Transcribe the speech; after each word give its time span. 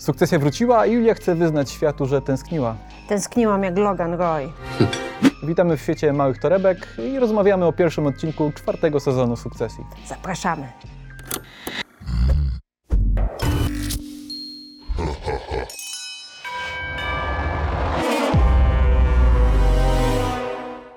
Sukcesja 0.00 0.38
wróciła, 0.38 0.78
a 0.78 0.86
Julia 0.86 1.14
chce 1.14 1.34
wyznać 1.34 1.70
światu, 1.70 2.06
że 2.06 2.22
tęskniła. 2.22 2.76
Tęskniłam 3.08 3.62
jak 3.62 3.78
Logan 3.78 4.14
Roy. 4.14 4.52
Witamy 5.48 5.76
w 5.76 5.80
świecie 5.80 6.12
małych 6.12 6.38
torebek 6.38 6.96
i 6.98 7.18
rozmawiamy 7.18 7.66
o 7.66 7.72
pierwszym 7.72 8.06
odcinku 8.06 8.52
czwartego 8.54 9.00
sezonu 9.00 9.36
Sukcesji. 9.36 9.84
Zapraszamy. 10.06 10.68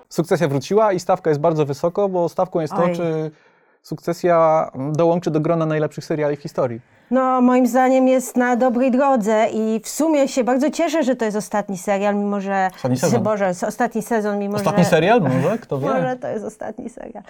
Sukcesja 0.10 0.48
wróciła 0.48 0.94
i 0.94 1.00
stawka 1.00 1.30
jest 1.30 1.42
bardzo 1.42 1.66
wysoko, 1.66 2.10
bo 2.10 2.30
stawką 2.30 2.60
jest 2.60 2.74
to, 2.74 2.84
Oj. 2.84 2.96
czy 2.96 3.32
Sukcesja 3.82 4.72
dołączy 4.92 5.32
do 5.32 5.40
grona 5.40 5.66
najlepszych 5.66 6.06
seriali 6.06 6.36
w 6.36 6.42
historii. 6.42 6.93
No, 7.14 7.42
moim 7.42 7.68
zdaniem 7.68 8.08
jest 8.08 8.38
na 8.38 8.56
dobrej 8.56 8.92
drodze 8.92 9.46
i 9.54 9.80
w 9.84 9.90
sumie 9.90 10.28
się 10.28 10.44
bardzo 10.44 10.70
cieszę, 10.72 11.04
że 11.04 11.16
to 11.16 11.26
jest 11.26 11.38
ostatni 11.38 11.78
serial, 11.78 12.16
mimo 12.16 12.42
że... 12.42 12.70
Ostatni 12.76 12.98
sezon. 12.98 13.24
Boże, 13.24 13.52
ostatni 13.68 14.02
sezon, 14.02 14.40
mimo 14.40 14.56
Ostatni 14.56 14.84
że... 14.84 14.90
serial? 14.90 15.22
Może? 15.22 15.58
Kto 15.58 15.80
wie? 15.80 15.88
Może 15.88 16.16
to 16.16 16.28
jest 16.28 16.46
ostatni 16.46 16.90
serial. 16.90 17.24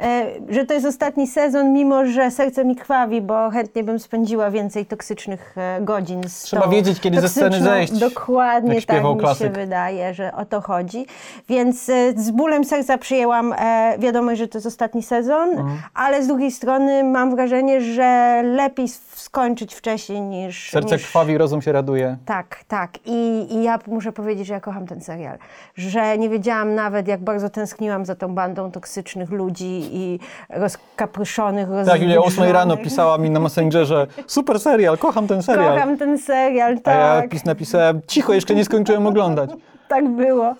E, 0.00 0.26
że 0.48 0.64
to 0.64 0.74
jest 0.74 0.86
ostatni 0.86 1.26
sezon, 1.26 1.72
mimo 1.72 2.06
że 2.06 2.30
serce 2.30 2.64
mi 2.64 2.76
krwawi, 2.76 3.20
bo 3.22 3.50
chętnie 3.50 3.84
bym 3.84 3.98
spędziła 3.98 4.50
więcej 4.50 4.86
toksycznych 4.86 5.54
e, 5.58 5.78
godzin 5.80 6.20
z 6.28 6.42
Trzeba 6.42 6.62
tą 6.62 6.70
wiedzieć, 6.70 7.00
kiedy 7.00 7.20
ze 7.20 7.28
sceny 7.28 7.60
zejść, 7.62 7.92
Dokładnie 7.92 8.82
tak 8.82 9.04
mi 9.04 9.16
klasyk. 9.18 9.46
się 9.46 9.52
wydaje, 9.52 10.14
że 10.14 10.32
o 10.34 10.44
to 10.44 10.60
chodzi. 10.60 11.06
Więc 11.48 11.88
e, 11.88 12.12
z 12.16 12.30
bólem 12.30 12.64
serca 12.64 12.98
przyjęłam 12.98 13.52
e, 13.58 13.94
wiadomość, 13.98 14.38
że 14.38 14.48
to 14.48 14.58
jest 14.58 14.66
ostatni 14.66 15.02
sezon, 15.02 15.48
Mhm. 15.50 15.78
ale 15.94 16.22
z 16.22 16.26
drugiej 16.26 16.50
strony 16.50 17.04
mam 17.04 17.36
wrażenie, 17.36 17.80
że 17.80 18.42
lepiej 18.44 18.84
s- 18.84 19.27
skończyć 19.28 19.74
wcześniej 19.74 20.20
niż... 20.20 20.70
Serce 20.70 20.94
niż... 20.94 21.04
krwawi, 21.04 21.38
rozum 21.38 21.62
się 21.62 21.72
raduje. 21.72 22.16
Tak, 22.26 22.60
tak. 22.68 22.90
I, 23.06 23.46
I 23.50 23.62
ja 23.62 23.78
muszę 23.86 24.12
powiedzieć, 24.12 24.46
że 24.46 24.54
ja 24.54 24.60
kocham 24.60 24.86
ten 24.86 25.00
serial. 25.00 25.38
Że 25.74 26.18
nie 26.18 26.28
wiedziałam 26.28 26.74
nawet, 26.74 27.08
jak 27.08 27.20
bardzo 27.20 27.50
tęskniłam 27.50 28.06
za 28.06 28.14
tą 28.14 28.34
bandą 28.34 28.70
toksycznych 28.70 29.30
ludzi 29.30 29.80
i 29.92 30.20
rozkapryszonych, 30.50 31.68
Tak, 31.86 32.02
Julia 32.02 32.18
o 32.18 32.24
8 32.24 32.44
rano 32.44 32.76
pisała 32.76 33.18
mi 33.18 33.30
na 33.30 33.40
Messengerze 33.40 34.06
super 34.26 34.60
serial, 34.60 34.98
kocham 34.98 35.26
ten 35.26 35.42
serial. 35.42 35.74
Kocham 35.74 35.98
ten 35.98 36.18
serial, 36.18 36.78
A 36.84 36.90
ja 36.90 37.20
tak. 37.20 37.30
pis 37.30 37.44
napisałem, 37.44 38.00
cicho, 38.06 38.32
jeszcze 38.32 38.54
nie 38.54 38.64
skończyłem 38.64 39.06
oglądać. 39.06 39.50
Tak 39.88 40.08
było. 40.08 40.54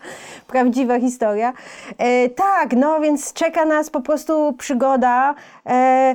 Prawdziwa 0.47 1.01
historia. 1.01 1.53
E, 1.99 2.29
tak, 2.29 2.73
no 2.77 3.01
więc 3.01 3.33
czeka 3.33 3.65
nas 3.65 3.91
po 3.91 4.01
prostu 4.01 4.53
przygoda. 4.53 5.35
E, 5.67 6.15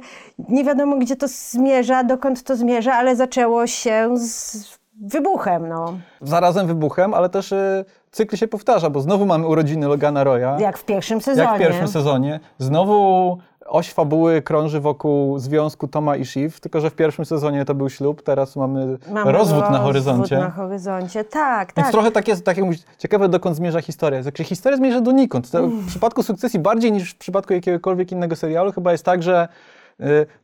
nie 0.49 0.63
wiadomo, 0.63 0.95
gdzie 0.95 1.15
to 1.15 1.27
zmierza, 1.27 2.03
dokąd 2.03 2.43
to 2.43 2.55
zmierza, 2.55 2.93
ale 2.93 3.15
zaczęło 3.15 3.67
się 3.67 4.09
z 4.17 4.83
wybuchem, 5.01 5.69
no. 5.69 5.97
Zarazem 6.21 6.67
wybuchem, 6.67 7.13
ale 7.13 7.29
też 7.29 7.51
y, 7.51 7.85
cykl 8.11 8.35
się 8.35 8.47
powtarza, 8.47 8.89
bo 8.89 9.01
znowu 9.01 9.25
mamy 9.25 9.47
urodziny 9.47 9.87
Logana 9.87 10.23
Roya. 10.23 10.59
Jak 10.59 10.77
w 10.77 10.85
pierwszym 10.85 11.21
sezonie. 11.21 11.47
Jak 11.47 11.55
w 11.55 11.59
pierwszym 11.59 11.87
sezonie. 11.87 12.39
Znowu 12.57 13.37
oś 13.73 13.93
fabuły 13.93 14.41
krąży 14.41 14.79
wokół 14.79 15.39
związku 15.39 15.87
Toma 15.87 16.15
i 16.15 16.25
Shiv, 16.25 16.59
tylko 16.61 16.81
że 16.81 16.89
w 16.89 16.95
pierwszym 16.95 17.25
sezonie 17.25 17.65
to 17.65 17.75
był 17.75 17.89
ślub, 17.89 18.21
teraz 18.23 18.55
mamy, 18.55 18.97
Mamy 19.11 19.31
rozwód 19.31 19.69
na 19.69 19.79
horyzoncie. 19.79 20.37
na 20.37 20.49
horyzoncie, 20.49 21.23
tak, 21.23 21.73
Więc 21.77 21.85
tak. 21.85 21.91
trochę 21.91 22.11
tak 22.11 22.27
jest, 22.27 22.45
tak 22.45 22.57
jak 22.57 22.65
mówisz, 22.65 22.81
ciekawe 22.97 23.29
dokąd 23.29 23.55
zmierza 23.55 23.81
historia. 23.81 24.23
Znaczy 24.23 24.43
historia 24.43 24.77
zmierza 24.77 25.01
donikąd. 25.01 25.51
To 25.51 25.67
W 25.67 25.87
przypadku 25.87 26.23
sukcesji 26.23 26.59
bardziej 26.59 26.91
niż 26.91 27.11
w 27.13 27.17
przypadku 27.17 27.53
jakiegokolwiek 27.53 28.11
innego 28.11 28.35
serialu 28.35 28.71
chyba 28.71 28.91
jest 28.91 29.05
tak, 29.05 29.23
że 29.23 29.47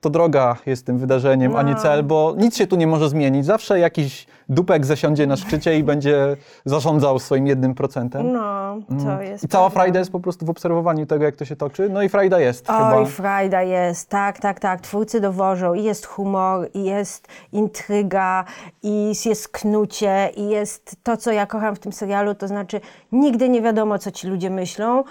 to 0.01 0.09
droga 0.09 0.55
jest 0.65 0.85
tym 0.85 0.97
wydarzeniem, 0.97 1.55
a 1.55 1.63
nie 1.63 1.75
cel, 1.75 2.03
bo 2.03 2.35
nic 2.37 2.57
się 2.57 2.67
tu 2.67 2.75
nie 2.75 2.87
może 2.87 3.09
zmienić. 3.09 3.45
Zawsze 3.45 3.79
jakiś 3.79 4.27
dupek 4.49 4.85
zasiądzie 4.85 5.27
na 5.27 5.37
szczycie 5.37 5.77
i 5.77 5.83
będzie 5.83 6.37
zarządzał 6.65 7.19
swoim 7.19 7.47
jednym 7.47 7.75
procentem. 7.75 8.33
No, 8.33 8.77
to 9.03 9.21
jest... 9.21 9.43
I 9.43 9.47
cała 9.47 9.69
frajda 9.69 9.99
jest 9.99 10.11
po 10.11 10.19
prostu 10.19 10.45
w 10.45 10.49
obserwowaniu 10.49 11.05
tego, 11.05 11.25
jak 11.25 11.35
to 11.35 11.45
się 11.45 11.55
toczy. 11.55 11.89
No 11.89 12.03
i 12.03 12.09
frajda 12.09 12.39
jest 12.39 12.67
chyba. 12.67 12.95
Oj, 12.97 13.05
frajda 13.05 13.61
jest, 13.61 14.09
tak, 14.09 14.39
tak, 14.39 14.59
tak. 14.59 14.81
Twórcy 14.81 15.21
dowożą 15.21 15.73
i 15.73 15.83
jest 15.83 16.05
humor, 16.05 16.69
i 16.73 16.83
jest 16.83 17.27
intryga, 17.53 18.45
i 18.83 19.13
jest 19.25 19.47
knucie, 19.47 20.29
i 20.35 20.49
jest 20.49 20.95
to, 21.03 21.17
co 21.17 21.31
ja 21.31 21.45
kocham 21.45 21.75
w 21.75 21.79
tym 21.79 21.93
serialu, 21.93 22.35
to 22.35 22.47
znaczy 22.47 22.81
nigdy 23.11 23.49
nie 23.49 23.61
wiadomo, 23.61 23.99
co 23.99 24.11
ci 24.11 24.27
ludzie 24.27 24.49
myślą, 24.49 25.03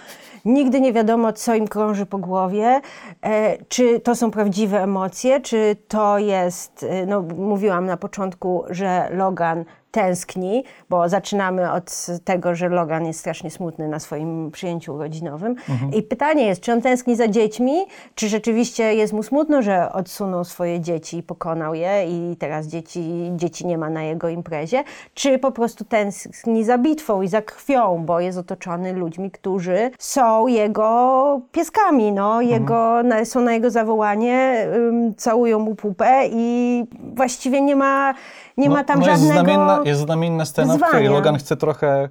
nigdy 0.44 0.80
nie 0.80 0.92
wiadomo, 0.92 1.32
co 1.32 1.54
im 1.54 1.68
krąży 1.68 2.06
po 2.06 2.18
głowie, 2.18 2.80
e, 3.22 3.58
czy 3.68 4.00
to 4.00 4.14
są 4.14 4.30
prawdziwe 4.38 4.82
emocje, 4.82 5.40
czy 5.40 5.76
to 5.88 6.18
jest, 6.18 6.86
e, 6.88 7.06
no 7.06 7.22
mówiłam 7.22 7.86
na 7.86 7.96
początku, 7.96 8.64
że 8.70 9.08
Logan 9.12 9.64
tęskni, 9.90 10.64
bo 10.90 11.08
zaczynamy 11.08 11.72
od 11.72 12.06
tego, 12.24 12.54
że 12.54 12.68
Logan 12.68 13.06
jest 13.06 13.20
strasznie 13.20 13.50
smutny 13.50 13.88
na 13.88 13.98
swoim 13.98 14.50
przyjęciu 14.50 14.94
urodzinowym. 14.94 15.54
I 15.96 16.02
pytanie 16.02 16.46
jest, 16.46 16.60
czy 16.60 16.72
on 16.72 16.82
tęskni 16.82 17.16
za 17.16 17.28
dziećmi, 17.28 17.86
czy 18.14 18.28
rzeczywiście 18.28 18.94
jest 18.94 19.12
mu 19.12 19.22
smutno, 19.22 19.62
że 19.62 19.92
odsunął 19.92 20.44
swoje 20.44 20.80
dzieci 20.80 21.18
i 21.18 21.22
pokonał 21.22 21.74
je 21.74 22.04
i 22.08 22.36
teraz 22.36 22.66
dzieci, 22.66 23.32
dzieci 23.36 23.66
nie 23.66 23.78
ma 23.78 23.90
na 23.90 24.02
jego 24.02 24.28
imprezie, 24.28 24.84
czy 25.14 25.38
po 25.38 25.52
prostu 25.52 25.84
tęskni 25.84 26.64
za 26.64 26.78
bitwą 26.78 27.22
i 27.22 27.28
za 27.28 27.42
krwią, 27.42 28.04
bo 28.06 28.20
jest 28.20 28.38
otoczony 28.38 28.92
ludźmi, 28.92 29.30
którzy 29.30 29.90
są 29.98 30.46
jego 30.46 31.40
pieskami, 31.52 32.12
no, 32.12 32.40
jego, 32.40 33.02
na, 33.02 33.24
są 33.24 33.40
na 33.40 33.52
jego 33.52 33.70
zawołanie, 33.70 34.66
ym, 34.74 35.14
całują 35.14 35.58
mu 35.58 35.74
pupę 35.74 36.22
i 36.30 36.84
właściwie 37.14 37.60
nie 37.60 37.76
ma, 37.76 38.14
nie 38.56 38.70
ma 38.70 38.84
tam 38.84 39.00
no 39.00 39.06
żadnego... 39.06 39.77
jest 39.84 40.00
znamienna 40.00 40.44
scena, 40.44 40.74
w 40.74 40.76
której 40.76 40.92
wyzwania. 40.92 41.10
Logan 41.10 41.38
chce 41.38 41.56
trochę 41.56 42.08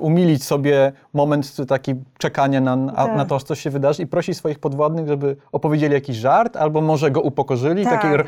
umilić 0.00 0.44
sobie 0.44 0.92
moment 1.14 1.56
taki 1.68 1.94
czekania 2.18 2.60
na, 2.60 2.92
Tak. 2.92 3.16
na 3.16 3.24
to, 3.24 3.40
coś 3.40 3.60
się 3.60 3.70
wydarzy 3.70 4.02
i 4.02 4.06
prosi 4.06 4.34
swoich 4.34 4.58
podwładnych, 4.58 5.08
żeby 5.08 5.36
opowiedzieli 5.52 5.94
jakiś 5.94 6.16
żart, 6.16 6.56
albo 6.56 6.80
może 6.80 7.10
go 7.10 7.20
upokorzyli. 7.20 7.84
Tak. 7.84 8.02
Taki 8.02 8.24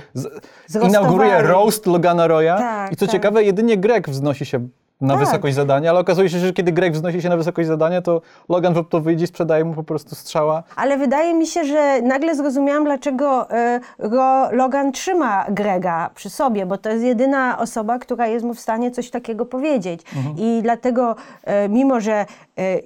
inauguruje 0.88 1.42
roast 1.42 1.86
Logana 1.86 2.26
Roya. 2.26 2.56
Tak, 2.58 2.92
I 2.92 2.96
co 2.96 3.06
tak. 3.06 3.12
ciekawe, 3.12 3.44
jedynie 3.44 3.76
Greg 3.76 4.10
wznosi 4.10 4.46
się 4.46 4.68
na 5.00 5.14
Tak. 5.14 5.24
wysokość 5.24 5.54
zadania, 5.54 5.90
ale 5.90 6.00
okazuje 6.00 6.28
się, 6.28 6.38
że 6.38 6.52
kiedy 6.52 6.72
Greg 6.72 6.92
wznosi 6.92 7.22
się 7.22 7.28
na 7.28 7.36
wysokość 7.36 7.68
zadania, 7.68 8.02
to 8.02 8.20
Logan 8.48 8.74
w 8.74 8.78
odpowiedzi 8.78 9.26
sprzedaje 9.26 9.64
mu 9.64 9.74
po 9.74 9.82
prostu 9.82 10.14
strzała. 10.14 10.62
Ale 10.76 10.98
wydaje 10.98 11.34
mi 11.34 11.46
się, 11.46 11.64
że 11.64 12.02
nagle 12.02 12.34
zrozumiałam, 12.34 12.84
dlaczego 12.84 13.50
e, 13.50 13.80
Ro, 13.98 14.50
Logan 14.52 14.92
trzyma 14.92 15.46
Grega 15.48 16.10
przy 16.14 16.30
sobie, 16.30 16.66
bo 16.66 16.78
to 16.78 16.90
jest 16.90 17.04
jedyna 17.04 17.58
osoba, 17.58 17.98
która 17.98 18.26
jest 18.26 18.44
mu 18.44 18.54
w 18.54 18.60
stanie 18.60 18.90
coś 18.90 19.10
takiego 19.10 19.46
powiedzieć. 19.46 20.00
I 20.36 20.60
dlatego, 20.62 21.16
e, 21.44 21.68
mimo 21.68 22.00
że 22.00 22.12
e, 22.12 22.26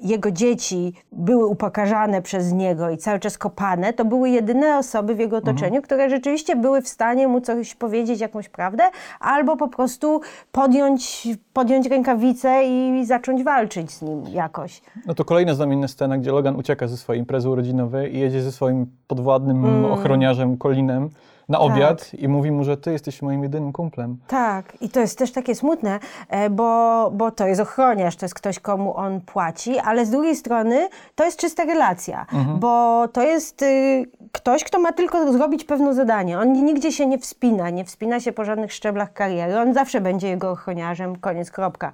jego 0.02 0.30
dzieci 0.30 0.92
były 1.12 1.46
upokarzane 1.46 2.22
przez 2.22 2.52
niego 2.52 2.90
i 2.90 2.96
cały 2.96 3.18
czas 3.20 3.38
kopane, 3.38 3.92
to 3.92 4.04
były 4.04 4.30
jedyne 4.30 4.78
osoby 4.78 5.14
w 5.14 5.18
jego 5.18 5.36
otoczeniu, 5.36 5.82
które 5.82 6.10
rzeczywiście 6.10 6.56
były 6.56 6.82
w 6.82 6.88
stanie 6.88 7.28
mu 7.28 7.40
coś 7.40 7.74
powiedzieć, 7.74 8.20
jakąś 8.20 8.48
prawdę, 8.48 8.84
albo 9.20 9.56
po 9.56 9.68
prostu 9.68 10.20
podjąć, 10.52 11.28
podjąć 11.52 11.88
rękawice 12.08 12.64
i 12.64 13.04
zacząć 13.06 13.42
walczyć 13.44 13.90
z 13.90 14.02
nim 14.02 14.24
jakoś. 14.28 14.82
No 15.06 15.14
to 15.14 15.24
kolejna 15.24 15.54
znamienna 15.54 15.88
scena, 15.88 16.18
gdzie 16.18 16.32
Logan 16.32 16.56
ucieka 16.56 16.86
ze 16.88 16.96
swojej 16.96 17.20
imprezy 17.20 17.48
urodzinowej 17.50 18.14
i 18.16 18.18
jedzie 18.18 18.42
ze 18.42 18.52
swoim 18.52 18.86
podwładnym 19.06 19.64
Mm. 19.64 19.92
ochroniarzem 19.92 20.58
Colinem 20.58 21.10
na 21.48 21.58
Tak. 21.58 21.66
obiad 21.66 22.14
i 22.14 22.28
mówi 22.28 22.50
mu, 22.50 22.64
że 22.64 22.76
ty 22.76 22.92
jesteś 22.92 23.22
moim 23.22 23.42
jedynym 23.42 23.72
kumplem. 23.72 24.16
Tak, 24.26 24.76
i 24.80 24.88
to 24.88 25.00
jest 25.00 25.18
też 25.18 25.32
takie 25.32 25.54
smutne, 25.54 25.98
e, 26.28 26.50
bo, 26.50 27.10
bo 27.14 27.30
to 27.30 27.46
jest 27.46 27.60
ochroniarz, 27.60 28.16
to 28.16 28.24
jest 28.24 28.34
ktoś, 28.34 28.58
komu 28.58 28.96
on 28.96 29.20
płaci, 29.20 29.78
ale 29.78 30.06
z 30.06 30.10
drugiej 30.10 30.36
strony 30.36 30.88
to 31.14 31.24
jest 31.24 31.38
czysta 31.38 31.64
relacja, 31.64 32.26
bo 32.60 33.08
to 33.08 33.22
jest 33.22 33.62
y, 33.62 34.04
ktoś, 34.34 34.64
kto 34.64 34.78
ma 34.78 34.92
tylko 34.92 35.32
zrobić 35.32 35.64
pewne 35.64 35.94
zadanie. 35.94 36.38
On 36.38 36.52
nigdzie 36.52 36.92
się 36.92 37.06
nie 37.06 37.18
wspina, 37.18 37.70
nie 37.70 37.84
wspina 37.84 38.20
się 38.20 38.32
po 38.32 38.44
żadnych 38.44 38.72
szczeblach 38.72 39.12
kariery, 39.12 39.58
on 39.58 39.74
zawsze 39.74 40.00
będzie 40.00 40.28
jego 40.28 40.50
ochroniarzem, 40.50 41.16
koniec, 41.16 41.50
kropka. 41.50 41.92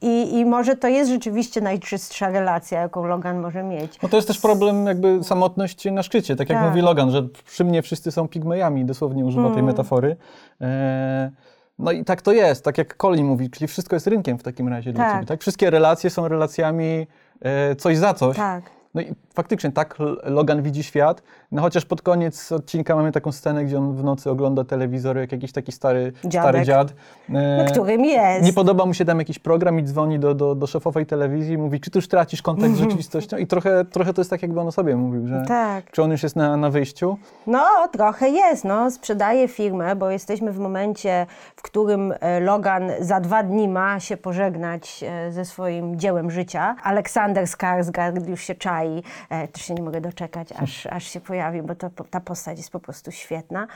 I, 0.00 0.38
I 0.38 0.44
może 0.44 0.76
to 0.76 0.88
jest 0.88 1.10
rzeczywiście 1.10 1.60
najczystsza 1.60 2.30
relacja, 2.30 2.80
jaką 2.80 3.06
Logan 3.06 3.40
może 3.40 3.62
mieć. 3.62 4.02
No 4.02 4.08
to 4.08 4.16
jest 4.16 4.28
też 4.28 4.38
problem 4.38 4.86
jakby 4.86 5.24
samotność 5.24 5.84
na 5.92 6.02
szczycie, 6.02 6.36
tak 6.36 6.48
jak 6.48 6.58
Tak. 6.58 6.68
mówi 6.68 6.80
Logan, 6.80 7.10
że 7.10 7.22
przy 7.46 7.64
mnie 7.64 7.82
wszyscy 7.82 8.10
są 8.10 8.28
pigmejami, 8.28 8.84
dosłownie 8.84 9.24
używa 9.24 9.50
tej 9.50 9.62
metafory. 9.62 10.16
E, 10.60 11.30
no 11.78 11.92
i 11.92 12.04
tak 12.04 12.22
to 12.22 12.32
jest, 12.32 12.64
tak 12.64 12.78
jak 12.78 12.96
Colin 12.96 13.26
mówi, 13.26 13.50
czyli 13.50 13.68
wszystko 13.68 13.96
jest 13.96 14.06
rynkiem 14.06 14.38
w 14.38 14.42
takim 14.42 14.68
razie 14.68 14.92
dla 14.92 15.04
Tak. 15.04 15.14
ciebie, 15.14 15.26
tak? 15.26 15.40
Wszystkie 15.40 15.70
relacje 15.70 16.10
są 16.10 16.28
relacjami 16.28 17.06
e, 17.40 17.76
coś 17.76 17.98
za 17.98 18.14
coś. 18.14 18.36
Tak. 18.36 18.62
No 18.94 19.00
i 19.00 19.14
faktycznie 19.34 19.72
tak 19.72 19.96
Logan 20.22 20.62
widzi 20.62 20.82
świat. 20.82 21.22
No 21.52 21.62
chociaż 21.62 21.84
pod 21.84 22.02
koniec 22.02 22.52
odcinka 22.52 22.96
mamy 22.96 23.12
taką 23.12 23.32
scenę, 23.32 23.64
gdzie 23.64 23.78
on 23.78 23.94
w 23.96 24.04
nocy 24.04 24.30
ogląda 24.30 24.64
telewizor, 24.64 25.16
jak 25.18 25.32
jakiś 25.32 25.52
taki 25.52 25.72
stary, 25.72 26.12
stary 26.18 26.30
Dziadek. 26.30 26.64
dziad. 26.64 26.88
E, 27.34 27.64
No, 27.64 27.70
którym 27.72 28.04
jest. 28.04 28.44
Nie 28.44 28.52
podoba 28.52 28.86
mu 28.86 28.94
się 28.94 29.04
tam 29.04 29.18
jakiś 29.18 29.38
program 29.38 29.78
i 29.78 29.82
dzwoni 29.84 30.18
do, 30.18 30.34
do, 30.34 30.54
do 30.54 30.66
szefowej 30.66 31.06
telewizji 31.06 31.54
i 31.54 31.58
mówi, 31.58 31.80
czy 31.80 31.90
ty 31.90 31.98
już 31.98 32.08
tracisz 32.08 32.42
kontakt 32.42 32.72
z 32.74 32.78
rzeczywistością? 32.84 33.36
I 33.36 33.46
trochę, 33.46 33.84
trochę 33.84 34.14
to 34.14 34.20
jest 34.20 34.30
tak, 34.30 34.42
jakby 34.42 34.60
on 34.60 34.66
o 34.68 34.72
sobie 34.72 34.96
mówił, 34.96 35.26
że 35.28 35.44
Tak. 35.48 35.90
czy 35.90 36.02
on 36.02 36.10
już 36.10 36.22
jest 36.22 36.36
na, 36.36 36.56
na 36.56 36.70
wyjściu. 36.70 37.18
No, 37.46 37.64
trochę 37.92 38.28
jest. 38.28 38.64
No. 38.64 38.90
Sprzedaje 38.90 39.48
firmę, 39.48 39.96
bo 39.96 40.10
jesteśmy 40.10 40.52
w 40.52 40.58
momencie, 40.58 41.26
w 41.56 41.62
którym 41.62 42.14
e, 42.20 42.40
Logan 42.40 42.90
za 43.00 43.20
dwa 43.20 43.42
dni 43.42 43.68
ma 43.68 44.00
się 44.00 44.16
pożegnać 44.16 45.04
e, 45.08 45.32
ze 45.32 45.44
swoim 45.44 45.98
dziełem 45.98 46.30
życia. 46.30 46.76
Aleksander 46.82 47.44
Skarsgård 47.44 48.28
już 48.28 48.40
się 48.40 48.54
czai. 48.54 49.02
E, 49.30 49.48
Też 49.48 49.62
się 49.62 49.74
nie 49.74 49.82
mogę 49.82 50.00
doczekać, 50.00 50.48
aż, 50.52 50.86
aż 50.86 51.04
się 51.04 51.20
pojawi, 51.20 51.39
bo 51.62 51.74
to, 51.74 51.90
ta 52.10 52.20
postać 52.20 52.58
jest 52.58 52.70
po 52.70 52.80
prostu 52.80 53.12
świetna. 53.12 53.66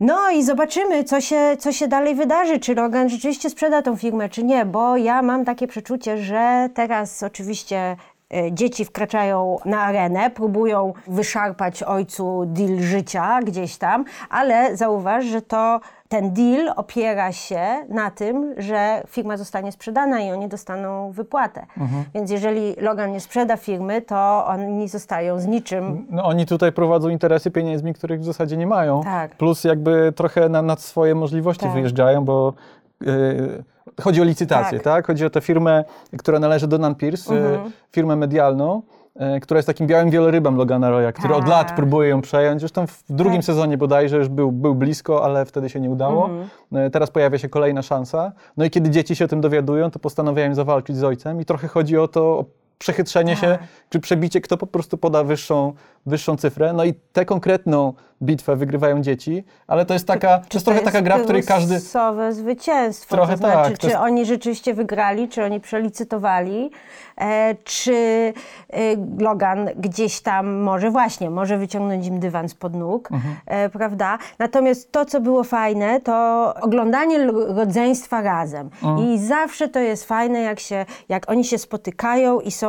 No 0.00 0.30
i 0.30 0.42
zobaczymy, 0.42 1.04
co 1.04 1.20
się, 1.20 1.56
co 1.58 1.72
się 1.72 1.88
dalej 1.88 2.14
wydarzy. 2.14 2.58
Czy 2.58 2.74
Logan 2.74 3.08
rzeczywiście 3.08 3.50
sprzeda 3.50 3.82
tą 3.82 3.96
firmę, 3.96 4.28
czy 4.28 4.44
nie, 4.44 4.64
bo 4.64 4.96
ja 4.96 5.22
mam 5.22 5.44
takie 5.44 5.66
przeczucie, 5.66 6.18
że 6.18 6.68
teraz 6.74 7.22
oczywiście 7.22 7.96
E, 8.34 8.52
Dzieci 8.52 8.84
wkraczają 8.84 9.58
na 9.64 9.80
arenę, 9.80 10.30
próbują 10.30 10.92
wyszarpać 11.06 11.82
ojcu 11.82 12.44
deal 12.46 12.80
życia 12.80 13.40
gdzieś 13.42 13.76
tam, 13.76 14.04
ale 14.30 14.76
zauważ, 14.76 15.24
że 15.24 15.42
to 15.42 15.80
ten 16.08 16.30
deal 16.32 16.72
opiera 16.76 17.32
się 17.32 17.60
na 17.88 18.10
tym, 18.10 18.54
że 18.58 19.02
firma 19.06 19.36
zostanie 19.36 19.72
sprzedana 19.72 20.20
i 20.20 20.30
oni 20.32 20.48
dostaną 20.48 21.10
wypłatę. 21.12 21.66
Więc 22.14 22.30
jeżeli 22.30 22.74
Logan 22.80 23.12
nie 23.12 23.20
sprzeda 23.20 23.56
firmy, 23.56 24.02
to 24.02 24.46
oni 24.46 24.88
zostają 24.88 25.40
z 25.40 25.46
niczym. 25.46 26.06
No 26.10 26.24
oni 26.24 26.46
tutaj 26.46 26.72
prowadzą 26.72 27.08
interesy 27.08 27.50
pieniędzmi, 27.50 27.94
których 27.94 28.20
w 28.20 28.24
zasadzie 28.24 28.56
nie 28.56 28.66
mają. 28.66 29.02
Tak. 29.02 29.36
Plus 29.36 29.64
jakby 29.64 30.12
trochę 30.16 30.48
na, 30.48 30.62
nad 30.62 30.80
swoje 30.80 31.14
możliwości 31.14 31.62
Tak. 31.62 31.72
wyjeżdżają, 31.72 32.24
bo 32.24 32.52
yy, 33.00 33.64
chodzi 34.00 34.20
o 34.20 34.24
licytację, 34.24 34.78
Tak. 34.78 34.84
tak. 34.84 35.06
Chodzi 35.06 35.24
o 35.26 35.30
tę 35.30 35.40
firmę, 35.40 35.84
która 36.18 36.38
należy 36.38 36.66
do 36.68 36.78
Nan 36.78 36.94
Pierce, 36.94 37.34
Mhm. 37.34 37.64
yy, 37.64 37.70
firmę 37.92 38.16
medialną, 38.16 38.82
która 39.42 39.58
jest 39.58 39.66
takim 39.66 39.86
białym 39.86 40.10
wielorybem 40.10 40.56
Logana 40.56 40.90
Roya, 40.90 41.12
który 41.12 41.34
od 41.34 41.40
Tak. 41.40 41.50
lat 41.50 41.72
próbuje 41.76 42.08
ją 42.08 42.20
przejąć. 42.20 42.60
Zresztą 42.60 42.86
w 42.86 43.02
drugim 43.10 43.38
Tak. 43.38 43.44
sezonie 43.44 43.78
bodajże 43.78 44.16
już 44.16 44.28
był, 44.28 44.52
był 44.52 44.74
blisko, 44.74 45.24
ale 45.24 45.44
wtedy 45.44 45.68
się 45.68 45.80
nie 45.80 45.90
udało. 45.90 46.24
Mhm. 46.24 46.48
Yy, 46.72 46.90
Teraz 46.90 47.10
pojawia 47.10 47.38
się 47.38 47.48
kolejna 47.48 47.82
szansa. 47.82 48.32
No 48.56 48.64
i 48.64 48.70
kiedy 48.70 48.90
dzieci 48.90 49.16
się 49.16 49.24
o 49.24 49.28
tym 49.28 49.40
dowiadują, 49.40 49.90
to 49.90 49.98
postanawiają 49.98 50.54
zawalczyć 50.54 50.96
z 50.96 51.04
ojcem 51.04 51.40
i 51.40 51.44
trochę 51.44 51.68
chodzi 51.68 51.98
o 51.98 52.08
to, 52.08 52.44
przechytrzenie 52.78 53.36
się, 53.36 53.46
Tak. 53.46 53.60
czy 53.90 54.00
przebicie, 54.00 54.40
kto 54.40 54.56
po 54.56 54.66
prostu 54.66 54.98
poda 54.98 55.24
wyższą, 55.24 55.72
wyższą 56.06 56.36
cyfrę. 56.36 56.72
No 56.72 56.84
i 56.84 56.94
tę 57.12 57.24
konkretną 57.24 57.92
bitwę 58.22 58.56
wygrywają 58.56 59.02
dzieci, 59.02 59.44
ale 59.66 59.86
to 59.86 59.94
jest 59.94 60.06
taka, 60.06 60.38
to 60.38 60.46
jest 60.54 60.66
trochę 60.66 60.80
taka 60.80 61.02
gra, 61.02 61.18
w 61.18 61.22
której 61.22 61.42
każdy... 61.42 61.80
Zwycięstwo. 62.30 63.16
Trochę 63.16 63.32
to 63.32 63.38
znaczy, 63.38 63.70
tak, 63.70 63.78
czy 63.78 63.86
jest- 63.86 63.98
oni 63.98 64.26
rzeczywiście 64.26 64.74
wygrali, 64.74 65.28
czy 65.28 65.44
oni 65.44 65.60
przelicytowali, 65.60 66.70
e, 67.20 67.54
czy 67.64 67.94
e, 67.94 68.32
Logan 69.18 69.68
gdzieś 69.76 70.20
tam 70.20 70.56
może 70.56 70.90
właśnie, 70.90 71.30
może 71.30 71.58
wyciągnąć 71.58 72.06
im 72.06 72.20
dywan 72.20 72.48
spod 72.48 72.74
nóg, 72.74 73.12
Mhm. 73.12 73.34
e, 73.46 73.68
prawda? 73.68 74.18
Natomiast 74.38 74.92
to, 74.92 75.04
co 75.04 75.20
było 75.20 75.44
fajne, 75.44 76.00
to 76.00 76.54
oglądanie 76.60 77.26
rodzeństwa 77.32 78.22
razem. 78.22 78.70
Mhm. 78.82 78.98
I 78.98 79.18
zawsze 79.18 79.68
to 79.68 79.78
jest 79.78 80.04
fajne, 80.04 80.40
jak, 80.40 80.60
się, 80.60 80.86
jak 81.08 81.30
oni 81.30 81.44
się 81.44 81.58
spotykają 81.58 82.40
i 82.40 82.50
są 82.50 82.67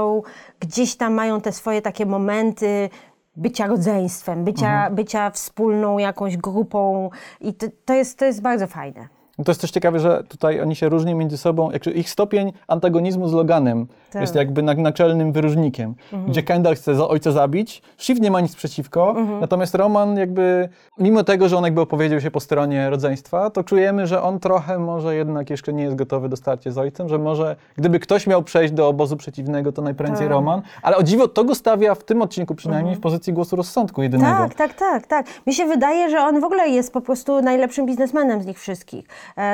gdzieś 0.60 0.96
tam, 0.96 1.13
mają 1.13 1.42
te 1.42 1.51
swoje 1.51 1.81
takie 1.81 2.06
momenty 2.06 2.90
bycia 3.36 3.68
rodzeństwem, 3.68 4.44
bycia, 4.44 4.68
Mhm. 4.68 4.96
bycia 4.96 5.30
wspólną 5.30 5.98
jakąś 5.98 6.38
grupą 6.38 7.10
i 7.42 7.54
to, 7.54 7.68
to, 7.86 7.94
jest, 7.94 8.19
to 8.19 8.25
jest 8.25 8.42
bardzo 8.42 8.68
fajne. 8.68 9.19
To 9.45 9.51
jest 9.51 9.62
też 9.62 9.71
ciekawe, 9.71 10.00
że 10.00 10.24
tutaj 10.27 10.62
oni 10.62 10.75
się 10.75 10.89
różnią 10.89 11.18
między 11.18 11.38
sobą, 11.38 11.69
ich 11.95 12.09
stopień 12.09 12.53
antagonizmu 12.68 13.27
z 13.27 13.33
Loganem 13.33 13.88
Tak. 14.12 14.21
jest 14.21 14.36
jakby 14.36 14.63
na- 14.63 14.74
naczelnym 14.74 15.31
wyróżnikiem, 15.31 15.95
gdzie 16.27 16.44
Kendall 16.44 16.75
chce 16.75 17.07
ojca 17.07 17.31
zabić, 17.31 17.81
Shiv 17.97 18.21
nie 18.21 18.31
ma 18.31 18.41
nic 18.41 18.56
przeciwko, 18.56 19.15
natomiast 19.41 19.75
Roman 19.75 20.18
jakby, 20.18 20.69
mimo 20.97 21.24
tego, 21.24 21.50
że 21.50 21.57
on 21.57 21.63
jakby 21.63 21.81
opowiedział 21.81 22.21
się 22.21 22.31
po 22.31 22.39
stronie 22.39 22.89
rodzeństwa, 22.89 23.50
to 23.50 23.63
czujemy, 23.63 24.07
że 24.07 24.21
on 24.21 24.39
trochę 24.39 24.80
może 24.80 25.15
jednak 25.15 25.50
jeszcze 25.50 25.74
nie 25.74 25.83
jest 25.83 25.95
gotowy 25.95 26.30
do 26.30 26.36
starcia 26.38 26.71
z 26.71 26.77
ojcem, 26.77 27.09
że 27.09 27.18
może 27.18 27.56
gdyby 27.77 28.00
ktoś 28.00 28.27
miał 28.27 28.44
przejść 28.44 28.74
do 28.74 28.88
obozu 28.88 29.18
przeciwnego, 29.18 29.71
to 29.71 29.81
najprędzej 29.81 30.25
Tak. 30.27 30.31
Roman, 30.31 30.62
ale 30.81 30.97
o 30.97 31.03
dziwo 31.03 31.27
to 31.27 31.44
go 31.44 31.56
stawia 31.56 31.95
w 31.95 32.03
tym 32.03 32.21
odcinku 32.21 32.56
przynajmniej 32.56 32.95
w 32.95 33.00
pozycji 33.00 33.33
głosu 33.33 33.56
rozsądku 33.56 34.01
jedynego. 34.03 34.38
Tak, 34.38 34.53
tak, 34.53 34.74
tak, 34.74 35.07
tak. 35.07 35.25
Mi 35.47 35.53
się 35.53 35.65
wydaje, 35.65 36.09
że 36.09 36.19
on 36.19 36.41
w 36.41 36.44
ogóle 36.44 36.69
jest 36.69 36.94
po 36.94 37.01
prostu 37.01 37.41
najlepszym 37.41 37.86
biznesmenem 37.86 38.41
z 38.41 38.45
nich 38.45 38.59
wszystkich, 38.59 39.06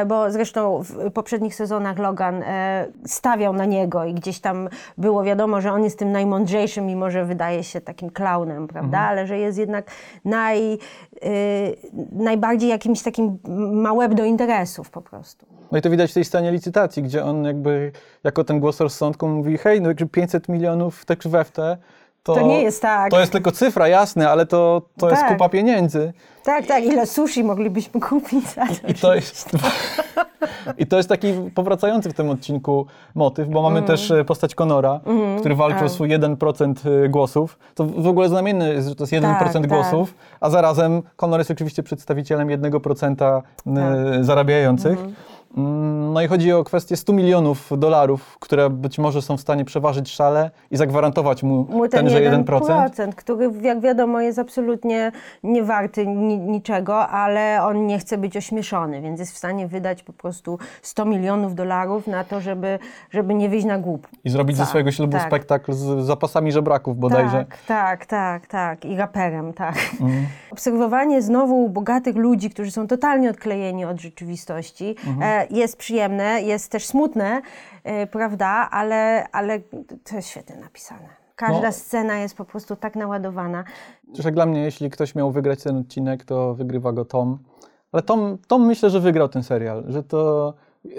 bo 0.07 0.31
zresztą 0.31 0.83
w 0.83 1.11
poprzednich 1.11 1.55
sezonach 1.55 1.97
Logan 1.97 2.43
e, 2.43 2.87
stawiał 3.05 3.53
na 3.53 3.65
niego 3.65 4.05
i 4.05 4.13
gdzieś 4.13 4.39
tam 4.39 4.69
było 4.97 5.23
wiadomo, 5.23 5.61
że 5.61 5.71
on 5.71 5.83
jest 5.83 5.99
tym 5.99 6.11
najmądrzejszym, 6.11 6.85
mimo 6.85 7.11
że 7.11 7.25
wydaje 7.25 7.63
się 7.63 7.81
takim 7.81 8.09
klaunem, 8.09 8.67
prawda, 8.67 8.99
ale 8.99 9.27
że 9.27 9.37
jest 9.37 9.57
jednak 9.57 9.91
naj, 10.25 10.73
e, 10.73 10.77
najbardziej 12.11 12.69
jakimś 12.69 13.01
takim 13.03 13.37
ma 13.73 13.93
łeb 13.93 14.13
do 14.13 14.25
interesów 14.25 14.89
po 14.89 15.01
prostu. 15.01 15.45
No 15.71 15.77
i 15.77 15.81
to 15.81 15.89
widać 15.89 16.11
w 16.11 16.13
tej 16.13 16.25
scenie 16.25 16.51
licytacji, 16.51 17.03
gdzie 17.03 17.23
on 17.23 17.43
jakby 17.43 17.91
jako 18.23 18.43
ten 18.43 18.59
głos 18.59 18.79
rozsądku 18.79 19.27
mówi, 19.27 19.57
hej, 19.57 19.81
no 19.81 19.89
jakby 19.89 20.05
500 20.05 20.49
milionów 20.49 21.05
we 21.25 21.43
w 21.43 21.51
te, 21.51 21.77
to, 22.25 22.33
To 22.35 22.41
nie 22.41 22.61
jest 22.63 22.81
tak. 22.81 23.11
To 23.11 23.19
jest 23.19 23.31
tylko 23.31 23.51
cyfra, 23.51 23.87
jasne, 23.87 24.29
ale 24.29 24.45
to, 24.45 24.81
to 24.99 25.09
jest 25.09 25.21
Tak. 25.21 25.31
kupa 25.31 25.49
pieniędzy. 25.49 26.13
Tak, 26.43 26.65
tak, 26.65 26.83
ile 26.85 27.05
sushi 27.05 27.43
moglibyśmy 27.43 28.01
kupić 28.01 28.45
to? 28.55 28.61
I 28.87 28.93
to 28.93 29.15
jest, 29.15 29.49
I 30.77 30.87
to 30.87 30.97
jest 30.97 31.09
taki 31.09 31.33
powracający 31.55 32.09
w 32.09 32.13
tym 32.13 32.29
odcinku 32.29 32.85
motyw, 33.15 33.47
bo 33.49 33.61
mamy 33.61 33.81
też 33.81 34.11
e, 34.11 34.23
postać 34.25 34.55
Conora, 34.55 34.99
który 35.39 35.55
walczy 35.55 35.75
o 35.75 35.79
Mm. 35.79 35.87
tak. 35.89 35.95
swój 35.95 36.09
1% 36.09 37.09
głosów. 37.09 37.59
To 37.75 37.83
w 37.85 38.07
ogóle 38.07 38.29
znamienne 38.29 38.69
jest, 38.69 38.87
że 38.89 38.95
to 38.95 39.03
jest 39.03 39.13
1% 39.13 39.21
Tak, 39.21 39.53
tak. 39.53 39.67
głosów, 39.67 40.13
a 40.41 40.49
zarazem 40.49 41.01
Conor 41.15 41.39
jest 41.39 41.51
oczywiście 41.51 41.83
przedstawicielem 41.83 42.47
1% 42.47 43.41
e, 43.67 44.23
zarabiających. 44.23 44.91
Mhm. 44.91 45.07
Mm, 45.07 45.15
No 46.13 46.21
i 46.21 46.27
chodzi 46.27 46.53
o 46.53 46.63
kwestię 46.63 46.97
100 46.97 47.13
milionów 47.13 47.69
dolarów, 47.77 48.37
które 48.39 48.69
być 48.69 48.99
może 48.99 49.21
są 49.21 49.37
w 49.37 49.41
stanie 49.41 49.65
przeważyć 49.65 50.09
szale 50.11 50.51
i 50.71 50.77
zagwarantować 50.77 51.43
mu, 51.43 51.67
mu 51.69 51.87
ten 51.87 51.99
tenże 51.99 52.21
1%. 52.21 52.43
1%, 52.45 53.13
który 53.13 53.51
jak 53.61 53.79
wiadomo 53.81 54.21
jest 54.21 54.39
absolutnie 54.39 55.11
nie 55.43 55.63
warty 55.63 56.07
ni 56.07 56.37
niczego, 56.37 57.07
ale 57.07 57.63
on 57.63 57.87
nie 57.87 57.99
chce 57.99 58.17
być 58.17 58.37
ośmieszony, 58.37 59.01
więc 59.01 59.19
jest 59.19 59.31
w 59.33 59.37
stanie 59.37 59.67
wydać 59.67 60.03
po 60.03 60.13
prostu 60.13 60.59
100 60.81 61.05
milionów 61.05 61.55
dolarów 61.55 62.07
na 62.07 62.23
to, 62.23 62.41
żeby, 62.41 62.79
żeby 63.11 63.33
nie 63.33 63.49
wyjść 63.49 63.65
na 63.65 63.77
głup. 63.77 64.07
I 64.23 64.29
zrobić 64.29 64.57
ze 64.57 64.63
Tak, 64.63 64.69
swojego 64.69 64.91
ślubu 64.91 65.17
tak. 65.17 65.27
spektakl 65.27 65.73
z 65.73 66.05
zapasami 66.05 66.51
żebraków 66.51 66.97
bodajże. 66.99 67.45
Tak, 67.45 67.57
tak, 67.65 68.05
tak, 68.05 68.47
tak. 68.47 68.85
I 68.85 68.95
raperem, 68.97 69.53
tak. 69.53 69.75
Mhm. 70.01 70.25
Obserwowanie 70.51 71.21
znowu 71.21 71.69
bogatych 71.69 72.15
ludzi, 72.15 72.49
którzy 72.49 72.71
są 72.71 72.87
totalnie 72.87 73.29
odklejeni 73.29 73.85
od 73.85 74.01
rzeczywistości, 74.01 74.95
Mhm. 75.07 75.44
Jest 75.49 75.77
przyjemne, 75.77 76.41
jest 76.41 76.71
też 76.71 76.85
smutne, 76.85 77.41
e, 77.83 78.07
prawda, 78.07 78.67
ale, 78.71 79.27
ale 79.31 79.59
to 80.03 80.15
jest 80.15 80.27
świetnie 80.27 80.55
napisane. 80.55 81.07
Każda 81.35 81.67
No. 81.67 81.71
scena 81.73 82.17
jest 82.17 82.37
po 82.37 82.45
prostu 82.45 82.75
tak 82.75 82.95
naładowana. 82.95 83.63
Przecież 84.07 84.25
jak 84.25 84.33
dla 84.33 84.45
mnie, 84.45 84.63
jeśli 84.63 84.89
ktoś 84.89 85.15
miał 85.15 85.31
wygrać 85.31 85.63
ten 85.63 85.77
odcinek, 85.77 86.23
to 86.23 86.53
wygrywa 86.53 86.91
go 86.91 87.05
Tom. 87.05 87.39
Ale 87.91 88.03
Tom, 88.03 88.37
Tom 88.47 88.65
myślę, 88.65 88.89
że 88.89 88.99
wygrał 88.99 89.29
ten 89.29 89.43
serial, 89.43 89.83
że 89.87 90.03
to... 90.03 90.53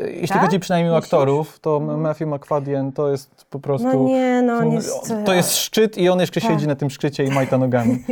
Jeśli 0.06 0.28
Tak? 0.28 0.40
chodzi 0.40 0.60
przynajmniej 0.60 0.92
o? 0.92 0.96
Mhm. 0.96 1.04
aktorów, 1.04 1.58
to 1.60 1.80
Matthew 1.80 2.28
McFadden 2.28 2.92
to 2.92 3.10
jest 3.10 3.44
po 3.50 3.58
prostu... 3.58 3.88
No 3.88 3.94
nie, 4.08 4.42
no 4.42 4.54
on 4.56 4.68
to- 4.68 4.74
jest... 4.74 5.12
To 5.24 5.34
jest 5.34 5.56
szczyt 5.56 5.98
i 5.98 6.08
on 6.08 6.20
jeszcze 6.20 6.40
Tak. 6.40 6.50
siedzi 6.50 6.66
na 6.66 6.74
tym 6.74 6.90
szczycie 6.90 7.24
i 7.24 7.30
majta 7.30 7.58
nogami. 7.58 7.98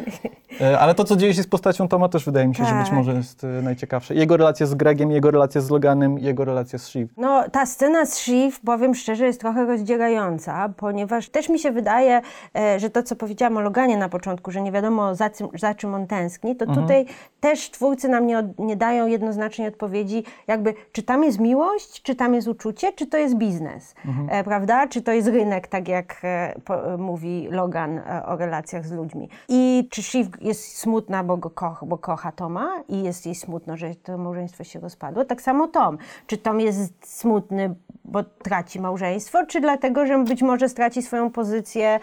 E, 0.61 0.79
Ale 0.79 0.95
to, 0.95 1.05
co 1.05 1.17
dzieje 1.17 1.35
się 1.35 1.43
z 1.43 1.47
postacią 1.47 1.89
Toma, 1.89 2.09
też 2.09 2.25
wydaje 2.25 2.49
mi 2.49 2.55
się, 2.55 2.65
że 2.65 2.75
być 2.75 2.85
Tak. 2.87 2.93
może 2.97 3.13
jest 3.15 3.45
e, 3.45 3.47
najciekawsze. 3.47 4.15
Jego 4.15 4.37
relacja 4.37 4.67
z 4.67 4.75
Gregiem, 4.75 5.11
jego 5.11 5.31
relacja 5.31 5.61
z 5.61 5.71
Loganem, 5.71 6.19
jego 6.19 6.45
relacja 6.45 6.79
z 6.79 6.89
Shiv. 6.89 7.09
No, 7.17 7.45
ta 7.53 7.67
scena 7.67 8.07
z 8.07 8.17
Shiv, 8.19 8.59
powiem 8.65 8.95
szczerze, 8.95 9.27
jest 9.27 9.41
trochę 9.41 9.65
rozdzierająca, 9.67 10.69
ponieważ 10.77 11.29
też 11.29 11.49
mi 11.49 11.59
się 11.59 11.71
wydaje, 11.73 12.21
e, 12.57 12.81
że 12.81 12.91
to, 12.91 13.03
co 13.03 13.17
powiedziałam 13.17 13.57
o 13.57 13.61
Loganie 13.61 13.97
na 13.97 14.09
początku, 14.09 14.51
że 14.51 14.63
nie 14.63 14.73
wiadomo 14.73 15.15
za, 15.15 15.31
czym- 15.31 15.49
za 15.59 15.75
czym 15.75 15.95
on 15.95 16.07
tęskni, 16.07 16.57
to 16.57 16.67
tutaj 16.67 17.07
też 17.41 17.71
twórcy 17.71 18.09
nam 18.09 18.27
nie, 18.27 18.39
od, 18.39 18.59
nie 18.59 18.77
dają 18.77 19.07
jednoznacznej 19.07 19.69
odpowiedzi, 19.69 20.25
jakby 20.47 20.75
czy 20.93 21.03
tam 21.03 21.25
jest 21.25 21.39
miłość, 21.65 22.03
czy 22.03 22.15
tam 22.15 22.35
jest 22.35 22.49
uczucie, 22.49 22.93
czy 22.93 23.07
to 23.07 23.17
jest 23.17 23.35
biznes, 23.37 23.95
e, 24.29 24.45
prawda? 24.45 24.87
Czy 24.89 25.03
to 25.03 25.13
jest 25.13 25.29
rynek, 25.29 25.69
tak 25.69 25.89
jak 25.89 26.21
e, 26.25 26.55
e, 26.71 26.97
mówi 26.99 27.49
Logan 27.51 28.01
o 28.27 28.37
relacjach 28.37 28.87
z 28.87 28.93
ludźmi. 28.93 29.29
I 29.49 29.89
czy 29.91 30.03
Shiv 30.03 30.29
jest 30.41 30.79
smutna, 30.79 31.25
bo 31.25 31.37
go 31.37 31.51
kocha, 31.51 31.87
bo 31.87 31.99
kocha 31.99 32.33
Toma 32.33 32.69
i 32.89 33.03
jest 33.03 33.27
jej 33.27 33.35
smutno, 33.35 33.77
że 33.77 33.95
to 33.95 34.19
małżeństwo 34.19 34.65
się 34.65 34.81
rozpadło. 34.81 35.25
Tak 35.25 35.43
samo 35.43 35.69
Tom. 35.69 35.99
Czy 36.27 36.39
Tom 36.39 36.61
jest 36.61 36.93
smutny, 37.19 37.75
bo 38.05 38.23
traci 38.23 38.81
małżeństwo, 38.81 39.47
czy 39.47 39.61
dlatego, 39.61 40.07
że 40.07 40.19
być 40.25 40.43
może 40.43 40.69
straci 40.69 41.03
swoją 41.03 41.31
pozycję 41.31 42.01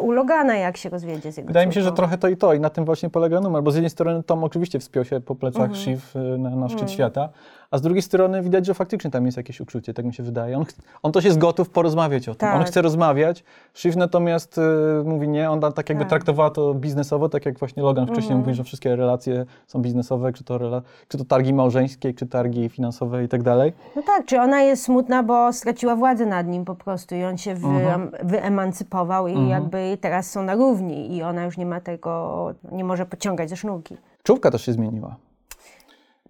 u 0.00 0.10
Logana, 0.12 0.56
jak 0.56 0.76
się 0.76 0.88
rozwiedzie 0.88 1.32
z 1.32 1.36
jego 1.36 1.46
Wydaje 1.46 1.66
mi 1.66 1.72
się, 1.72 1.80
że 1.80 1.86
córką. 1.88 1.96
trochę 1.96 2.18
to 2.18 2.28
i 2.28 2.36
to 2.36 2.54
i 2.54 2.60
na 2.60 2.70
tym 2.70 2.84
właśnie 2.84 3.10
polega 3.10 3.40
numer, 3.40 3.62
bo 3.62 3.70
z 3.70 3.74
jednej 3.74 3.90
strony 3.90 4.22
Tom 4.22 4.44
oczywiście 4.44 4.78
wspiął 4.78 5.04
się 5.04 5.20
po 5.20 5.34
plecach 5.34 5.68
Mhm. 5.70 5.80
Shiv 5.80 6.00
na, 6.38 6.50
na 6.56 6.68
szczyt 6.68 6.90
świata, 6.90 7.28
a 7.70 7.78
z 7.78 7.80
drugiej 7.80 8.02
strony 8.02 8.42
widać, 8.42 8.66
że 8.66 8.74
faktycznie 8.74 9.10
tam 9.10 9.26
jest 9.26 9.36
jakieś 9.36 9.60
uczucie, 9.60 9.94
tak 9.94 10.04
mi 10.04 10.14
się 10.14 10.22
wydaje. 10.22 10.56
On, 10.58 10.64
on 11.02 11.12
też 11.12 11.24
jest 11.24 11.38
gotów 11.38 11.70
porozmawiać 11.70 12.28
o 12.28 12.34
tym, 12.34 12.48
on 12.48 12.58
Tak. 12.58 12.66
chce 12.66 12.82
rozmawiać. 12.82 13.44
Shiv 13.74 13.96
natomiast 13.98 14.58
y, 14.58 14.60
mówi 15.04 15.28
nie, 15.28 15.50
on 15.50 15.60
tak 15.60 15.88
jakby 15.88 16.04
Tak. 16.04 16.08
traktowała 16.10 16.50
to 16.50 16.74
biznesowo, 16.74 17.28
tak 17.28 17.46
jak 17.46 17.58
właśnie 17.58 17.82
Logan 17.82 18.04
wcześniej 18.06 18.24
Mhm. 18.24 18.38
mówił, 18.40 18.54
że 18.54 18.64
wszystkie 18.64 18.96
relacje 18.96 19.46
są 19.66 19.82
biznesowe, 19.82 20.32
czy 20.32 20.44
to, 20.44 20.58
rela- 20.58 20.82
czy 21.08 21.18
to 21.18 21.24
targi 21.24 21.54
małżeńskie, 21.54 22.14
czy 22.14 22.26
targi 22.26 22.68
finansowe 22.68 23.24
i 23.24 23.28
tak 23.28 23.42
dalej. 23.42 23.72
No 23.96 24.02
tak, 24.02 24.26
czy 24.26 24.40
ona 24.40 24.62
jest 24.62 24.82
smutna, 24.84 25.22
bo 25.22 25.52
straciła 25.52 25.96
władzę 25.96 26.26
nad 26.26 26.46
nim 26.46 26.64
po 26.64 26.74
prostu 26.74 27.14
i 27.14 27.24
on 27.24 27.38
się 27.38 27.54
wy, 27.54 27.66
Mhm. 27.68 28.10
wyemancypował 28.24 29.28
i 29.28 29.48
jakby 29.48 29.98
teraz 30.00 30.30
są 30.30 30.42
na 30.42 30.54
równi 30.54 31.16
i 31.16 31.22
ona 31.22 31.44
już 31.44 31.56
nie 31.56 31.66
ma 31.66 31.80
tego, 31.80 32.54
nie 32.72 32.84
może 32.84 33.06
pociągać 33.06 33.50
za 33.50 33.56
sznurki. 33.56 33.96
Czołówka 34.22 34.50
też 34.50 34.62
się 34.66 34.72
zmieniła. 34.72 35.16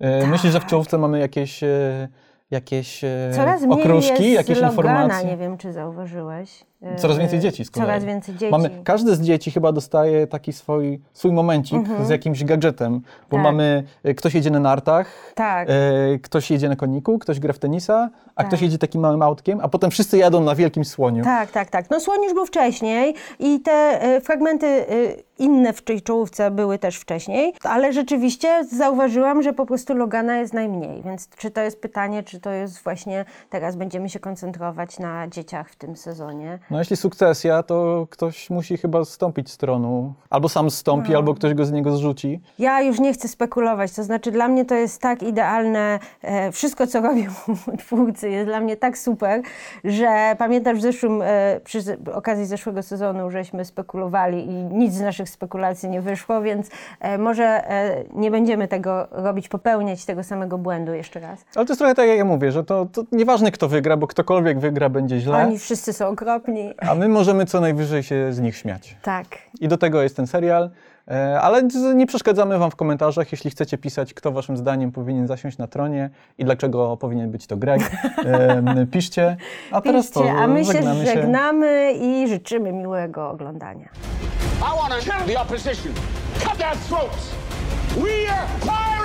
E, 0.00 0.21
Tak. 0.21 0.31
Myślisz, 0.31 0.52
że 0.52 0.61
w 0.61 0.67
czołówce 0.67 0.99
mamy 0.99 1.19
jakieś, 1.19 1.62
e, 1.62 2.09
jakieś 2.50 3.05
e, 3.05 3.31
Coraz 3.35 3.62
mniej 3.62 3.81
okruszki, 3.83 4.25
jest 4.25 4.49
jakieś 4.49 4.62
Logana, 4.62 4.71
informacje? 4.71 5.28
nie 5.31 5.37
wiem 5.37 5.59
czy 5.59 5.73
zauważyłeś. 5.73 6.64
E, 6.82 6.97
Coraz 6.97 7.18
więcej 7.18 7.40
dzieci 7.40 7.64
z 7.64 7.70
kolei. 7.70 7.87
Coraz 7.88 8.04
więcej 8.04 8.35
dzieci. 8.35 8.50
Mamy, 8.50 8.70
każde 8.85 9.16
z 9.16 9.20
dzieci 9.20 9.50
chyba 9.50 9.73
dostaje 9.73 10.26
taki 10.26 10.52
swój, 10.52 11.00
swój 11.12 11.32
momencik 11.32 11.82
z 12.02 12.08
jakimś 12.08 12.44
gadżetem, 12.44 13.00
bo 13.30 13.37
Tak. 13.37 13.44
mamy, 13.44 13.85
e, 14.04 14.14
ktoś 14.14 14.35
jedzie 14.35 14.50
na 14.50 14.61
nartach, 14.61 15.32
Tak. 15.35 15.68
e, 15.70 15.75
ktoś 16.23 16.50
jedzie 16.50 16.68
na 16.68 16.76
koniku, 16.76 17.18
ktoś 17.18 17.40
gra 17.40 17.52
w 17.52 17.58
tenisa, 17.58 18.11
a 18.35 18.42
Tak. 18.42 18.49
ktoś 18.49 18.62
jedzie 18.62 18.78
takim 18.78 19.00
małym 19.00 19.23
autkiem, 19.23 19.61
a 19.62 19.68
potem 19.68 19.90
wszyscy 19.90 20.18
jadą 20.18 20.40
na 20.44 20.54
wielkim 20.54 20.85
słoniu. 20.85 21.25
Tak, 21.25 21.50
tak, 21.50 21.70
tak. 21.70 21.90
No 21.90 22.00
słoń 22.00 22.23
już 22.25 22.35
był 22.35 22.47
wcześniej 22.47 23.14
i 23.38 23.61
te 23.61 23.73
e, 24.02 24.20
fragmenty 24.20 24.66
e, 24.66 24.85
inne 25.38 25.73
w 25.73 25.82
tej 25.82 26.02
czołówce 26.02 26.50
były 26.50 26.78
też 26.78 26.97
wcześniej, 26.97 27.54
ale 27.62 27.92
rzeczywiście 27.92 28.64
zauważyłam, 28.64 29.42
że 29.42 29.52
po 29.52 29.66
prostu 29.66 29.94
Logana 29.94 30.37
jest 30.37 30.54
najmniej, 30.54 31.02
więc 31.02 31.28
czy 31.37 31.50
to 31.50 31.61
jest 31.61 31.80
pytanie, 31.80 32.23
czy 32.23 32.40
to 32.40 32.50
jest 32.50 32.82
właśnie 32.82 33.25
teraz 33.50 33.76
będziemy 33.76 34.08
się 34.08 34.20
koncentrować 34.20 34.99
na 34.99 35.28
dzieciach 35.28 35.70
w 35.70 35.76
tym 35.76 35.97
sezonie. 35.97 36.58
No 36.71 36.79
jeśli 36.79 36.97
sukcesja, 36.97 37.63
to 37.63 38.07
ktoś 38.11 38.51
musi 38.51 38.77
chyba 38.77 39.05
zstąpić 39.05 39.51
z 39.51 39.57
tronu. 39.57 40.13
Albo 40.31 40.49
sam 40.49 40.71
zstąpi, 40.71 41.11
No. 41.13 41.17
albo 41.19 41.35
ktoś 41.35 41.55
go 41.55 41.65
z 41.65 41.73
niego 41.73 41.97
zrzuci. 41.97 42.41
Ja 42.59 42.83
już 42.83 43.01
nie 43.01 43.13
chcę 43.13 43.29
spekulować, 43.29 43.93
to 43.93 44.05
znaczy 44.05 44.31
dla 44.31 44.49
mnie 44.49 44.65
to 44.65 44.75
jest 44.75 45.01
tak 45.01 45.23
idealne, 45.23 45.99
e, 46.23 46.53
wszystko 46.53 46.87
co 46.87 47.01
robią 47.01 47.23
twórcy 47.79 48.31
jest 48.31 48.47
dla 48.47 48.61
mnie 48.61 48.77
tak 48.77 48.99
super, 48.99 49.43
że 49.85 50.35
pamiętasz 50.39 50.79
w 50.79 50.81
zeszłym, 50.83 51.23
e, 51.25 51.61
przy 51.65 51.81
z- 51.81 52.09
okazji 52.09 52.47
zeszłego 52.47 52.83
sezonu, 52.83 53.31
żeśmy 53.31 53.65
spekulowali 53.65 54.47
i 54.47 54.53
nic 54.65 54.95
z 54.95 55.01
naszych 55.01 55.29
spekulacji 55.29 55.89
nie 55.89 56.01
wyszło, 56.01 56.43
więc 56.43 56.69
e, 57.01 57.19
może 57.19 57.45
e, 57.71 58.05
nie 58.15 58.31
będziemy 58.31 58.69
tego 58.69 59.09
robić, 59.11 59.49
popełniać 59.49 60.05
tego 60.05 60.25
samego 60.25 60.59
błędu 60.59 60.93
jeszcze 60.95 61.21
raz. 61.21 61.45
Ale 61.55 61.67
to 61.67 61.73
jest 61.73 61.79
trochę 61.79 61.95
tak, 61.95 62.09
jak 62.09 62.19
ja 62.19 62.25
mówię, 62.25 62.53
że 62.53 62.65
to, 62.65 62.87
to 62.93 63.03
nieważne 63.13 63.51
kto 63.53 63.69
wygra, 63.69 63.97
bo 63.97 64.07
ktokolwiek 64.07 64.59
wygra 64.61 64.89
będzie 64.89 65.21
źle, 65.21 65.37
Oni 65.47 65.59
wszyscy 65.59 65.93
są 65.93 66.07
okropni. 66.09 66.58
A 66.79 66.95
my 66.95 67.09
możemy 67.09 67.47
co 67.47 67.61
najwyżej 67.61 68.03
się 68.03 68.33
z 68.33 68.41
nich 68.41 68.57
śmiać. 68.57 68.97
Tak. 69.03 69.27
I 69.61 69.69
do 69.69 69.77
tego 69.77 70.03
jest 70.03 70.17
ten 70.17 70.27
serial. 70.27 70.71
E, 71.11 71.41
Ale 71.41 71.62
nie 71.95 72.07
przeszkadzamy 72.07 72.59
Wam 72.59 72.71
w 72.71 72.77
komentarzach, 72.77 73.33
jeśli 73.33 73.50
chcecie 73.50 73.79
pisać, 73.79 74.15
kto 74.15 74.33
Waszym 74.33 74.57
zdaniem 74.57 74.93
powinien 74.93 75.27
zasiąść 75.27 75.59
na 75.59 75.67
tronie 75.67 76.11
i 76.38 76.45
dlaczego 76.45 76.97
powinien 76.97 77.31
być 77.31 77.47
to 77.47 77.57
Greg. 77.57 77.81
E, 78.27 78.87
piszcie. 78.87 79.37
A 79.73 79.81
teraz 79.81 80.11
to 80.11 80.21
Piszcie, 80.21 80.37
a 80.37 80.47
my 80.47 80.65
się 80.65 80.73
żegnamy 80.73 81.07
się. 81.07 81.12
żegnamy 81.15 81.93
i 81.93 82.29
życzymy 82.29 82.73
miłego 82.73 83.31
oglądania. 83.31 83.88
I 84.59 84.91
want 84.91 85.05
to 85.05 85.33
the 85.33 85.41
opposition, 85.41 85.93
cut 86.41 86.59
their 86.59 86.77
throats. 86.88 87.31
We 87.97 88.33
are 88.33 88.49
fire! 88.61 88.98